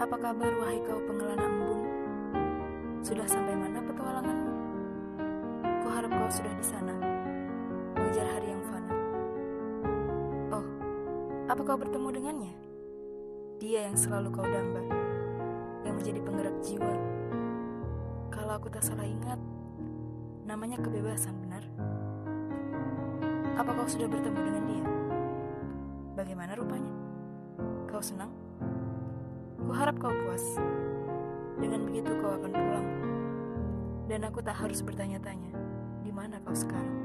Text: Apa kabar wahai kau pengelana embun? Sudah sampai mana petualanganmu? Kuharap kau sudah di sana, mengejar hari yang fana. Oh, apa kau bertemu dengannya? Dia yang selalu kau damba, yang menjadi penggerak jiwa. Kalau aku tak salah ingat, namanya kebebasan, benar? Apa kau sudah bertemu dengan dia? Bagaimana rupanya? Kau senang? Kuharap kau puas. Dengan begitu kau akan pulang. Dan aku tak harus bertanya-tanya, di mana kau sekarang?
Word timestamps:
Apa 0.00 0.16
kabar 0.16 0.48
wahai 0.56 0.80
kau 0.80 0.96
pengelana 1.04 1.44
embun? 1.44 1.84
Sudah 3.04 3.28
sampai 3.28 3.52
mana 3.52 3.84
petualanganmu? 3.84 4.52
Kuharap 5.84 6.08
kau 6.08 6.30
sudah 6.32 6.56
di 6.56 6.64
sana, 6.64 6.96
mengejar 7.92 8.24
hari 8.32 8.48
yang 8.48 8.64
fana. 8.64 8.96
Oh, 10.56 10.64
apa 11.52 11.60
kau 11.60 11.76
bertemu 11.76 12.08
dengannya? 12.16 12.54
Dia 13.60 13.92
yang 13.92 13.96
selalu 14.00 14.32
kau 14.32 14.48
damba, 14.48 14.80
yang 15.84 16.00
menjadi 16.00 16.24
penggerak 16.24 16.56
jiwa. 16.64 16.96
Kalau 18.32 18.56
aku 18.56 18.72
tak 18.72 18.80
salah 18.80 19.04
ingat, 19.04 19.36
namanya 20.48 20.80
kebebasan, 20.80 21.36
benar? 21.44 21.60
Apa 23.52 23.68
kau 23.76 23.84
sudah 23.84 24.08
bertemu 24.08 24.40
dengan 24.48 24.64
dia? 24.64 24.84
Bagaimana 26.16 26.56
rupanya? 26.56 26.92
Kau 27.84 28.00
senang? 28.00 28.49
Kuharap 29.70 30.02
kau 30.02 30.10
puas. 30.10 30.58
Dengan 31.62 31.86
begitu 31.86 32.10
kau 32.18 32.34
akan 32.34 32.50
pulang. 32.50 32.88
Dan 34.10 34.26
aku 34.26 34.42
tak 34.42 34.58
harus 34.58 34.82
bertanya-tanya, 34.82 35.54
di 36.02 36.10
mana 36.10 36.42
kau 36.42 36.58
sekarang? 36.58 36.99